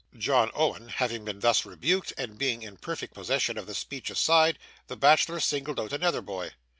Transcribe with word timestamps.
John 0.17 0.49
Owen 0.55 0.89
having 0.89 1.25
been 1.25 1.41
thus 1.41 1.63
rebuked, 1.63 2.11
and 2.17 2.35
being 2.39 2.63
in 2.63 2.77
perfect 2.77 3.13
possession 3.13 3.55
of 3.55 3.67
the 3.67 3.75
speech 3.75 4.09
aside, 4.09 4.57
the 4.87 4.97
bachelor 4.97 5.39
singled 5.39 5.79
out 5.79 5.93
another 5.93 6.21
boy. 6.23 6.53